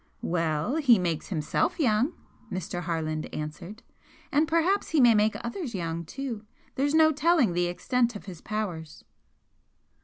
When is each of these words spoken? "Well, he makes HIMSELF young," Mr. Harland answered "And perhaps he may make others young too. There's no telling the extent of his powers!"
"Well, 0.23 0.77
he 0.77 0.97
makes 0.97 1.27
HIMSELF 1.27 1.79
young," 1.79 2.13
Mr. 2.51 2.81
Harland 2.81 3.31
answered 3.31 3.83
"And 4.31 4.47
perhaps 4.47 4.89
he 4.89 4.99
may 4.99 5.13
make 5.13 5.35
others 5.45 5.75
young 5.75 6.05
too. 6.05 6.43
There's 6.73 6.95
no 6.95 7.11
telling 7.11 7.53
the 7.53 7.67
extent 7.67 8.15
of 8.15 8.25
his 8.25 8.41
powers!" 8.41 9.03